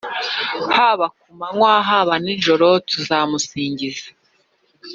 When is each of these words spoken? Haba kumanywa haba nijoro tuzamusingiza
Haba 0.75 1.05
kumanywa 1.19 1.71
haba 1.89 2.13
nijoro 2.23 2.67
tuzamusingiza 2.89 4.07